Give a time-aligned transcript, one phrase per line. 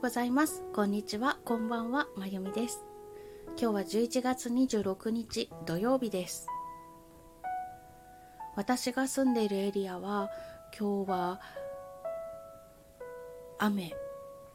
[0.00, 0.62] ございます。
[0.72, 1.40] こんにちは。
[1.44, 2.06] こんばんは。
[2.14, 2.84] まゆみです。
[3.60, 6.46] 今日は11月26日土曜日です。
[8.54, 10.30] 私が住んでいるエリアは
[10.78, 11.40] 今日は
[13.58, 13.92] 雨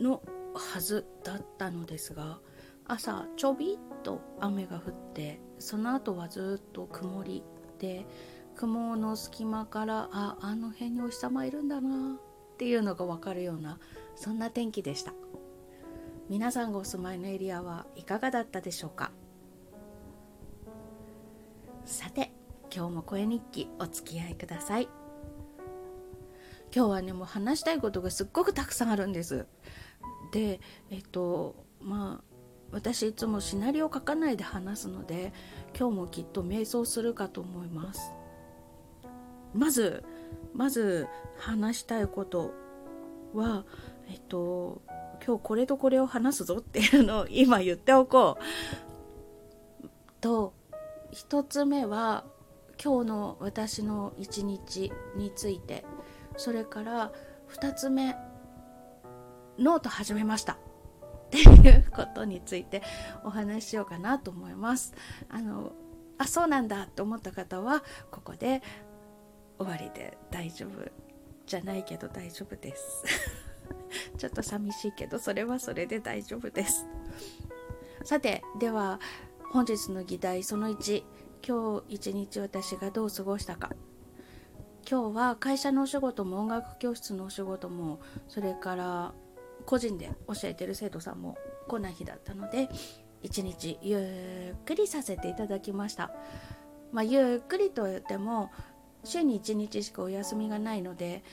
[0.00, 0.22] の
[0.54, 2.38] はずだったのですが
[2.86, 7.42] 朝ちょびっと雨が降ってその後はずっと曇り
[7.78, 8.06] で
[8.54, 12.14] 雲の隙間からああの辺にお日様いるんだな
[12.54, 13.78] っていうのが分かるような
[14.14, 15.12] そんな天気でした。
[16.28, 19.12] 皆さんがお住まいのエリアはいかがだったでしょうか？
[21.84, 22.32] さて
[22.74, 24.88] 今日も声日記お付き合いください。
[26.74, 29.46] 今日はねもう話したいことがすっごくたくさんあるんです。
[30.32, 30.58] で
[30.90, 32.24] えっとまあ
[32.72, 35.32] 私いつもシナリオ書かないで話すので
[35.78, 38.12] 今日もきっと瞑想するかと思います。
[39.54, 40.02] まず
[40.52, 41.06] まず
[41.38, 42.52] 話したいこと
[43.32, 43.64] は
[44.10, 44.82] えっと
[45.24, 49.88] 今日これとこれを話すぞっていうのを今言っておこう。
[50.20, 50.54] と
[51.12, 52.24] 1つ目は
[52.82, 55.84] 今日の私の一日について。
[56.36, 57.12] それから
[57.50, 58.14] 2つ目
[59.58, 60.54] ノート始めました。
[60.54, 60.58] っ
[61.30, 62.82] ていうことについて
[63.24, 64.94] お話ししようかなと思います。
[65.28, 65.72] あの
[66.18, 68.62] あそうなんだと思った方はここで
[69.58, 70.88] 終わりで大丈夫
[71.46, 73.04] じゃないけど大丈夫です。
[74.18, 76.86] ちょっと寂しいけどそれはそれで大丈夫です。
[78.04, 79.00] さてでは
[79.52, 81.04] 本日の議題その1
[81.46, 83.70] 今日一日私がどう過ごしたか。
[84.88, 89.14] 今日は会社のお仕事も音楽教室のお仕事もそれから
[89.64, 92.68] 個人で教えてる生徒さんも来ない日だったので
[93.22, 96.12] 一日ゆっくりさせていただきました。
[96.92, 98.50] まあ、ゆっくりと言っても
[99.02, 101.24] 週に1日しかお休みがないので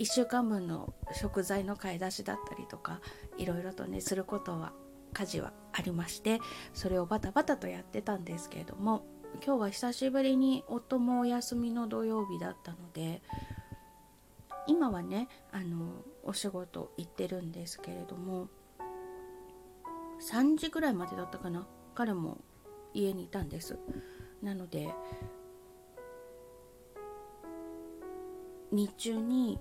[0.00, 3.00] 1週間分の食材の買い出しだったりとか
[3.36, 4.72] いろいろとねすることは
[5.12, 6.40] 家事はありまして
[6.72, 9.04] それをバタバタとやってたんですけれども
[9.44, 13.20] 今日は久しぶりに夫もお休みの土曜日だったので
[14.66, 18.48] 今はねあのお仕事行ってるんですけれども
[20.32, 22.38] 3時ぐらいまでだったかな彼も
[22.94, 23.78] 家にいたんです。
[24.42, 24.88] なので
[28.72, 29.58] 日中に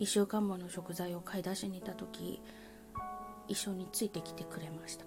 [0.00, 2.40] 1週間もの食材を買い出しに行った時
[3.48, 5.04] 一緒についてきてくれました。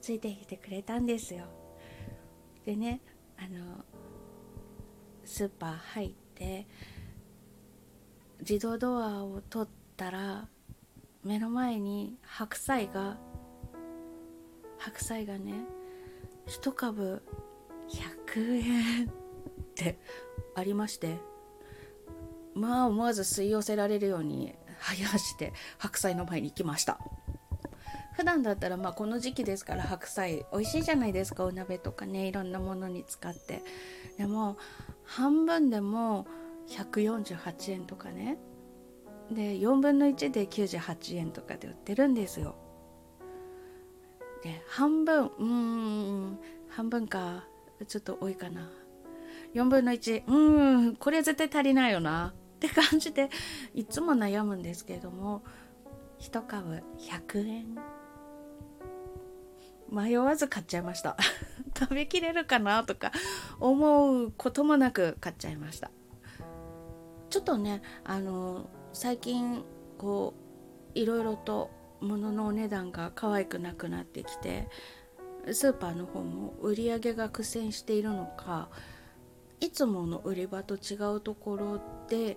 [0.00, 1.44] ついてきてくれたんですよ。
[2.66, 3.00] でね
[3.38, 3.84] あの
[5.24, 6.66] スーパー入って
[8.40, 10.48] 自動ドアを取ったら
[11.22, 13.16] 目の前に白菜が
[14.78, 15.54] 白菜がね
[16.48, 17.22] 1株
[18.26, 19.08] 100円っ
[19.74, 19.98] て
[20.56, 21.33] ありまして。
[22.54, 26.98] まあ思わず吸い寄せられるように早足で白菜の前に行きました。
[28.16, 33.62] 普段だったらまあこの時期ですから白菜美味しいじゃないですかお鍋とかねいろんなものに使って。
[34.16, 34.56] でも
[35.04, 36.26] 半分でも
[36.68, 38.38] 148円とかね。
[39.30, 42.54] で4分の1で98円とかで売ってるんですよ。
[44.42, 46.38] で半分うーん
[46.68, 47.44] 半分か
[47.88, 48.70] ちょっと多いかな。
[49.54, 52.34] 4分の1うんこれ絶対足りないよな。
[52.54, 53.30] って感じで
[53.74, 55.42] いつも悩むんですけれども
[56.20, 57.78] 1株100円。
[59.90, 61.16] 迷わず買っちゃいました。
[61.78, 63.12] 食べきれるかなとか
[63.60, 65.90] 思うこともなく買っちゃいました。
[67.30, 69.64] ちょっとねあの最近
[69.98, 70.34] こ
[70.94, 71.70] ういろいろと
[72.00, 74.68] 物のお値段が可愛くなくなってきて
[75.52, 78.68] スーパーの方も売り上げが苦戦しているのか
[79.64, 82.36] いつもの売り場と違うところで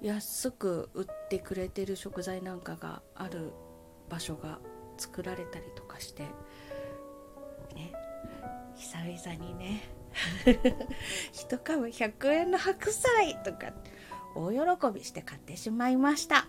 [0.00, 3.52] 安く売ってくれてる食材なんかがある
[4.08, 4.60] 場所が
[4.96, 6.22] 作られたりとかして
[7.74, 7.92] ね
[8.76, 9.82] 久々にね。
[11.34, 13.72] 1株100円の白菜とか
[14.36, 16.46] 大喜びして買ってしまいました。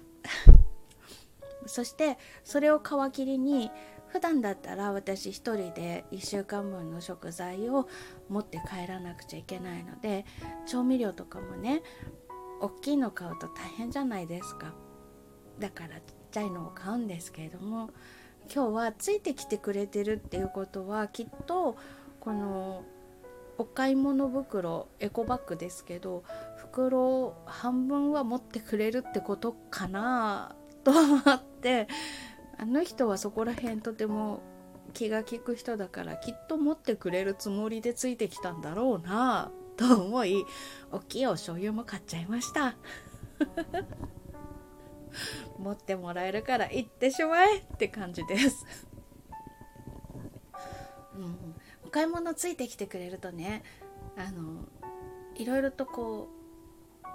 [1.66, 3.72] そしてそれを皮切りに
[4.12, 7.88] 普段だったら私一人で1週間分の食材を
[8.28, 10.26] 持って帰らなくちゃいけないので
[10.68, 11.82] 調味料とかもね
[12.62, 14.74] 大きいの買うと大変じゃないですか。
[15.60, 16.02] だからちっ
[16.32, 17.90] ちゃいのを買うんですけれども
[18.54, 21.78] 今日はついてきてくれてるっていうことはきっと
[22.20, 22.84] この
[23.58, 26.24] お買い物袋エコバッグですけど
[26.58, 31.88] 袋半分は持ってくれるってことかなと思って
[32.60, 34.42] あの人はそこら辺とても
[34.94, 40.46] 気が利く人だからきっと持ってくれるつもりでついてきたんだろうな と思い
[40.92, 42.76] 大きいお醤油も買っちゃいました。
[45.58, 48.66] 持ってもらえるから行ってしまえって感じです。
[51.16, 51.56] うん、
[51.86, 53.64] お買い物ついてきてくれるとね
[54.18, 54.68] あの
[55.36, 56.28] いろいろとこ
[57.04, 57.08] う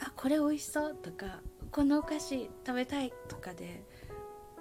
[0.00, 1.40] あこれ美味しそうとか
[1.72, 3.84] このお菓子食べたいとかで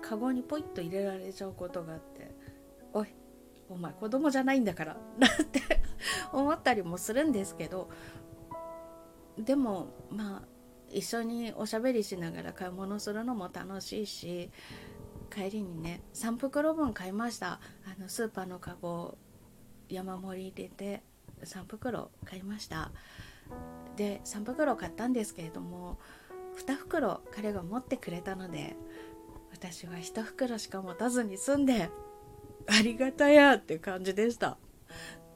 [0.01, 2.31] カゴにポイッと入れられちゃうことがあって
[2.93, 3.07] おい
[3.69, 5.61] お前子供じゃないんだから なんて
[6.31, 7.89] 思ったりもするんですけど
[9.37, 10.47] でもまあ
[10.91, 14.51] 一緒におしゃべりしながら買い物するのも楽しいし
[15.29, 17.59] 帰りにね3袋分買いました。
[17.85, 19.15] あのスーパーのカゴ
[19.87, 21.03] 山盛り入れて
[21.43, 22.91] 3袋買いました。
[23.95, 25.99] で3袋買ったんですけれども
[26.59, 28.75] 2袋彼が持ってくれたので
[29.51, 31.89] 私は1袋しか持たずに済んで
[32.67, 34.57] ありがたやって感じでした。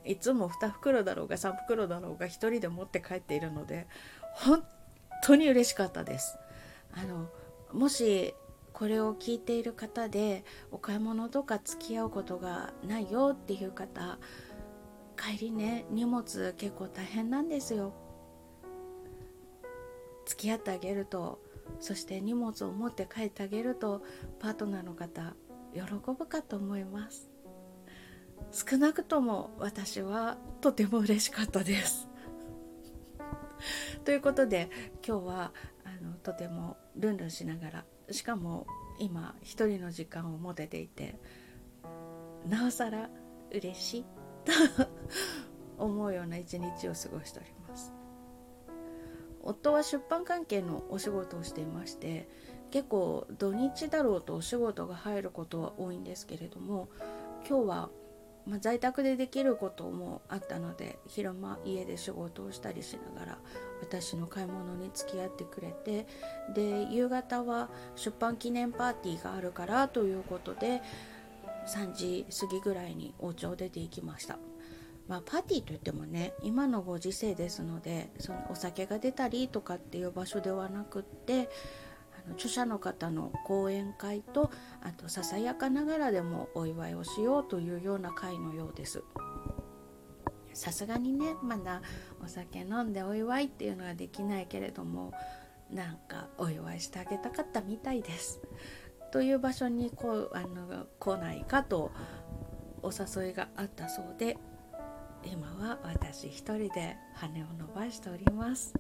[0.06, 3.88] いつも2袋だろうが3袋だろうが1人で持って帰っているので
[4.34, 4.64] 本
[5.24, 6.38] 当に嬉しかったです。
[6.94, 7.30] あの
[7.72, 8.36] もし
[8.74, 14.18] これを聞いている方でお買い物とか付き合うことがないよっていう方
[15.18, 17.94] 帰りね荷物結構大変なんですよ。
[20.26, 21.40] 付き合ってあげると
[21.80, 24.04] そして荷物を持って帰ってあげると
[24.40, 25.36] パートナーの方
[25.74, 25.82] 喜
[26.18, 27.30] ぶかと思います。
[28.52, 32.08] 少なくとも私はとても嬉しかったです。
[34.06, 34.70] ということで
[35.06, 35.54] 今日は
[35.84, 38.68] あのとてもルンルンしながらしかも
[39.00, 41.20] 今一人の時間を持てていて
[42.48, 43.10] なおさら
[43.52, 44.06] 嬉しい。
[44.46, 44.52] と
[45.84, 47.63] 思うような一日を過ごしております。
[49.44, 52.28] 夫は出版関係のお仕事をしていまして
[52.72, 56.90] 結構土日だろうとお仕事が入ることは多いんですけれども
[57.48, 57.90] 今日は
[58.46, 63.38] ま、在宅でできることもあったので昼間家で仕事をしたりしながら
[63.82, 66.08] 私の買い物に付き合ってくれて
[66.54, 70.82] で夕方は出版記念パーティーがあるからということで
[71.68, 74.38] 3時過ぎぐらいにお家を出て行きました。
[75.08, 81.50] まあ、パーティーといってもね今のご時世ですのでそのお酒が出たりとかっていう場所ではなくって
[82.26, 84.50] あの著者の方の講演会と
[84.82, 89.04] あとささやかながらでもお祝いをしようというような会のようです。
[90.54, 91.82] さすがにねまだ
[92.24, 95.12] お酒飲んでお祝いっていうのはできないけれども
[95.72, 98.40] なんかお祝いしてあげたかったみたいです。
[99.12, 101.92] という場所にこうあの来ないかと
[102.82, 104.38] お誘いがあったそうで
[105.26, 108.74] 今は私一人で羽を伸ばしております。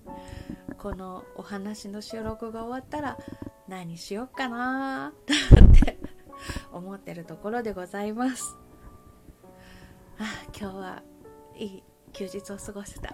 [0.77, 3.17] このお話の収録が終わったら
[3.67, 5.97] 何しよっかなって
[6.71, 8.57] 思ってるところでございます。
[10.19, 10.25] あ
[10.57, 11.03] 今日は
[11.55, 13.13] いい休日を過ごせた。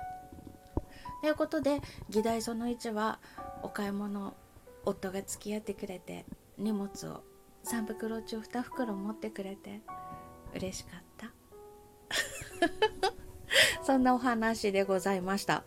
[1.21, 3.19] ということで議題その1は
[3.61, 4.35] お買い物
[4.85, 6.25] 夫が付き合ってくれて
[6.57, 7.23] 荷物を
[7.65, 9.81] 3袋中2袋持ってくれて
[10.55, 11.31] 嬉しかった。
[13.83, 15.63] そんなお話でございました。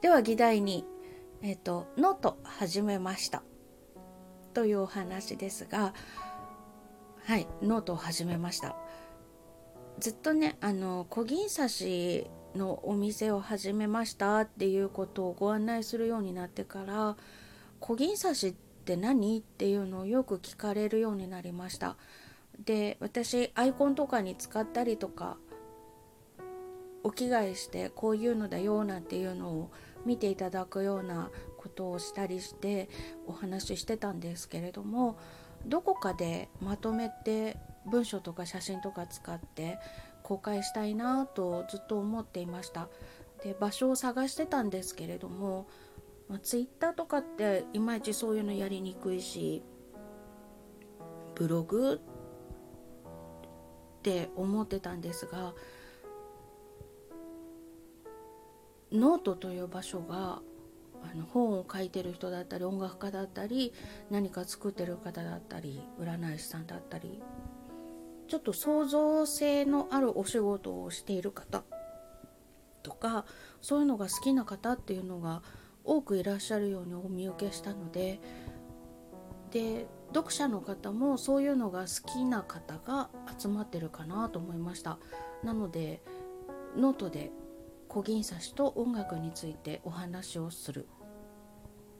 [0.00, 0.84] では議題に
[1.42, 3.42] えっ、ー、とノート始めました。
[4.52, 5.94] というお話ですが
[7.24, 8.76] はいノートを始めました。
[9.98, 17.16] ずっとねあの小銀刺しのお店を始めましたっていうことをご案内するようになってから
[17.80, 21.96] 小銀刺しって何っていうのをよく聞かれるようになりました。
[22.64, 25.36] で私アイコンとかに使ったりとか
[27.04, 29.70] お着替えしてこういうのだよなんていうのを
[30.04, 32.88] 見ていただくようなことをしたりして
[33.26, 35.16] お話ししてたんですけれども
[35.66, 37.56] どこかでまとめて
[37.86, 39.78] 文章とか写真とか使って
[40.22, 42.88] 公開したいなとずっと思っていました。
[43.42, 45.68] で場所を探してたんですけれども、
[46.28, 49.62] まあ、Twitter とかっていまいちそういうのやりにくいし
[51.34, 52.00] ブログ
[53.98, 55.52] って思ってたんですが
[58.94, 60.40] ノートという場所が
[61.02, 63.74] あの本を書いてる人だったり音楽家だったり
[64.10, 67.20] 何か作ってる方だったり占い師さんだったり
[68.28, 71.64] ちょっと創造性のあるお仕事をしている方
[72.82, 73.26] とか
[73.60, 75.42] そういうのが好きな方っていうのが
[75.84, 78.20] 多くいらっしゃるようにお見受けしたので
[79.50, 84.98] で読者の方もそういうのが好きな方が集まってるかなと思いました。
[85.42, 86.02] なので
[86.76, 87.30] ノートで
[87.94, 90.88] 小銀刺しと音楽についてお話をする。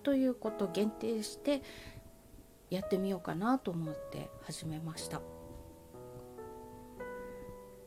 [0.03, 1.63] ということを限定して
[2.69, 5.23] やってみようかなと思って始めました。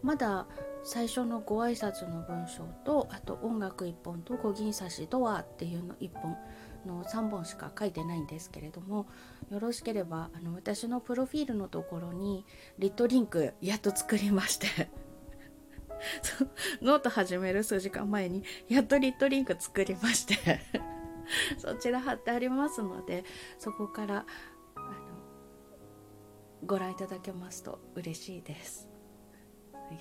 [0.01, 0.47] まだ
[0.83, 6.37] 最初のご挨拶の文章とあと音楽1本と小銀刺しとはっていうの1本
[6.85, 9.07] の3本しか書いてないんですけれども
[9.51, 12.45] よろしければあの私のプロフィールのところに
[12.79, 14.89] lit.link やっと作りまして
[16.81, 20.59] ノート始める数時間前にやっと lit.link 作りまして
[21.57, 23.23] そちら貼ってありますので
[23.59, 24.25] そこから
[24.75, 24.85] あの
[26.65, 28.89] ご覧いただけますと嬉しいです。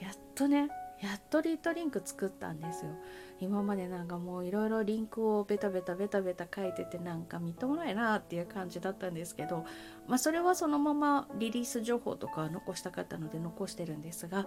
[0.00, 0.68] やっとね
[1.00, 2.92] やっと lit.link 作ったんですよ。
[3.38, 9.66] 今までなんかもういろいろリンクをベタベタベタベタ書いててなんかみっともないなっていう感じだったんですけど、
[10.08, 14.46] まあ、それはそのままリリース情報とか残したかったので残してるんですが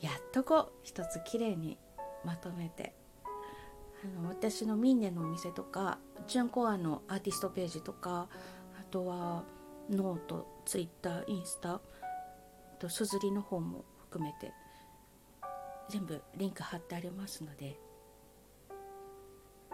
[0.00, 1.78] やっとこう一つきれいに
[2.24, 2.94] まとめて。
[4.02, 8.28] あの私のミンネのお店とかチュンコアのアーティストページとか
[8.78, 9.44] あとは
[9.90, 11.82] ノートツイッターインスタ
[12.78, 14.52] とすずりの方も含めて
[15.90, 17.78] 全部リンク貼ってありますので。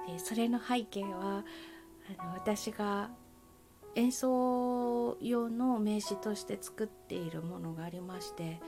[0.07, 1.45] でそれの背景は
[2.19, 3.11] あの私が
[3.97, 8.61] 演奏用の名刺として作っているものがありまして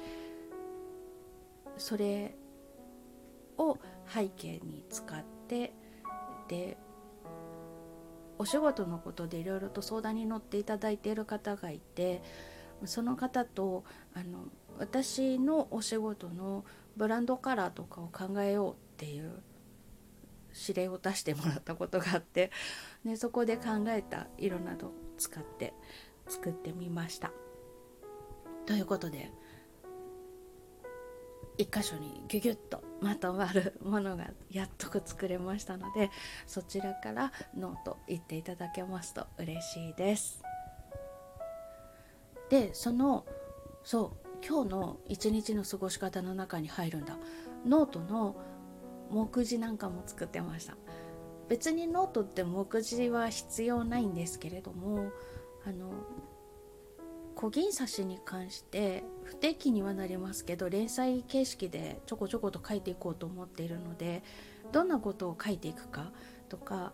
[1.78, 2.35] それ
[3.56, 5.73] を背景に使って
[6.49, 6.76] で
[8.38, 12.23] お仕事のことでいろいろと相談に乗っていただいている方がいて
[12.85, 14.44] その方とあの
[14.78, 16.64] 私のお仕事の
[16.97, 19.42] ブランドカラーとかを考えようっていう
[20.68, 22.50] 指令を出してもらったことがあって
[23.04, 25.75] でそこで考えた色などを使って
[26.28, 27.32] 作ってみました。
[28.66, 29.32] ということで
[31.59, 36.11] 一箇所にギュギュッとまとまるものがやっとく作れましたので
[36.47, 40.43] そちらからノート言っていただけますと嬉しいです。
[42.49, 43.27] でその
[43.83, 47.19] そう今日の一日の過ごし方の中に入るんだ
[47.67, 48.37] ノートの
[49.11, 50.77] 目次なんかも作ってました
[51.49, 55.11] 別にノートって目次は必要ないんですけれども
[57.40, 64.25] こぎん刺しに関して不定期にはなりますけど連載形式でちょこちょこと書いていこうと思っているので
[64.73, 66.11] どんなことを書いていくか
[66.49, 66.92] とか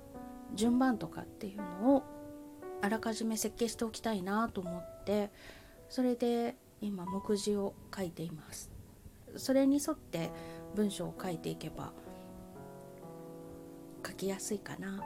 [0.54, 2.02] 順番とかっていうのを
[2.82, 5.30] あらかじめ設計しておきたいなと思って
[5.88, 8.70] それで今目次を書いています。
[9.36, 10.30] それに沿って
[10.74, 11.94] 文章を書いていけば
[14.06, 15.02] 書きやすいかななん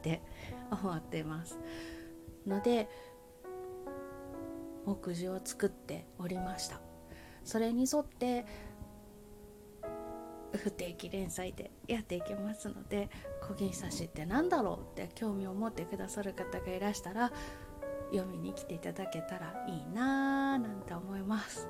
[0.00, 0.22] て
[0.70, 1.58] 思ってます。
[2.46, 2.88] ので
[4.88, 6.80] 目次を作っておりました。
[7.44, 8.46] それに沿って
[10.56, 13.10] 不定期連載でやっていきますので
[13.46, 17.30] 小銀刺しって何だろうって興味を持ってくださる方がいらしたら
[18.12, 21.68] 読みに来ていただけたらいいなーなんて思います。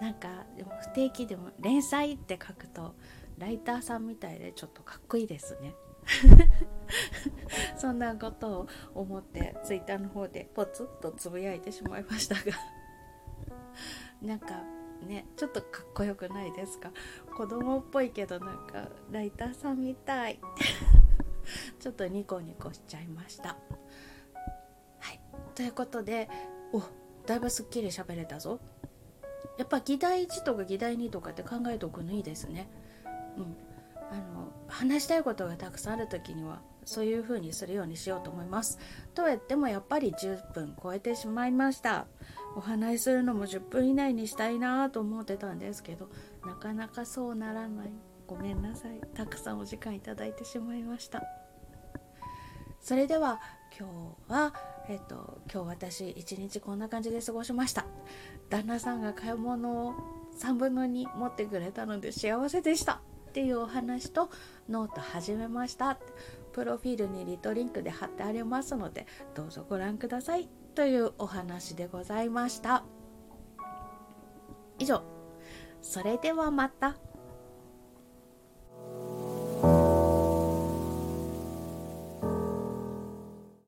[0.00, 2.94] なんかでも不定期でも連載って書くと
[3.36, 5.74] ライターさんみたいでちょっとかっこいいですね。
[7.76, 12.40] そんなことを思ってツイッターの方でポツッとつぶやいてしまいましたが。
[14.22, 14.62] なんか
[15.06, 16.90] ねちょっとかっこよくないですか？
[17.36, 20.40] 子供っぽいけどなんかライターさんみたい。
[21.78, 23.56] ちょっとニコニコしちゃいました。
[24.98, 25.20] はい。
[25.54, 26.28] ということで
[26.72, 26.82] お
[27.26, 28.60] だいぶすっきり喋れたぞ。
[29.56, 32.68] やっぱ議題1とか議題2とかって考えておくのいいですね。
[33.36, 33.56] うん。
[34.68, 38.78] 話したいことがたくさんある時にはそういう風にするようにしようと思います。
[39.14, 42.06] とは言ってもやっぱり10分超えてしまいました。
[42.56, 46.08] お話しするのも10分以内にしたいなと思ってたんですけど
[46.46, 47.90] なかなかそうならない。
[48.26, 49.00] ごめんなさい。
[49.14, 51.22] たくさんお時間いただいてしまいました。
[52.80, 53.40] それでは
[53.78, 53.88] 今
[54.26, 54.54] 日は
[54.88, 57.84] えっと今日私一日こんな感じで過ごしました。
[58.48, 59.94] 旦那さんが買い物を
[60.38, 63.02] 3分の2持ってくれたので幸せでした。
[63.38, 64.30] っていうお話と
[64.68, 65.96] ノート始めました。
[66.52, 70.48] プロフィールに lit.link で貼ってありますのでどうぞご覧ください。
[70.74, 72.82] というお話でございました。
[74.80, 75.04] 以上。
[75.80, 76.96] それではまた。